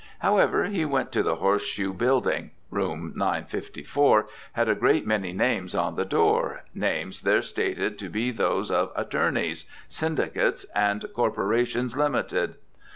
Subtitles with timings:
[0.17, 2.49] However he went to the Horseshoe Building.
[2.71, 8.31] Room 954 had a great many names on the door, names there stated to be
[8.31, 12.55] those of "attorneys," "syndicates," and "corporations, limited."